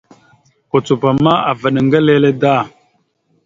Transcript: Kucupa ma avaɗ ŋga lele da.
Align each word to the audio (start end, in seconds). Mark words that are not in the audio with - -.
Kucupa 0.69 1.09
ma 1.25 1.33
avaɗ 1.49 1.75
ŋga 1.85 1.99
lele 2.07 2.31
da. 2.41 2.53